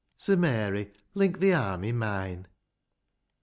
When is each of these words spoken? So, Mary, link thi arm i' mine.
So, 0.15 0.35
Mary, 0.35 0.93
link 1.13 1.39
thi 1.39 1.53
arm 1.53 1.83
i' 1.83 1.91
mine. 1.91 2.47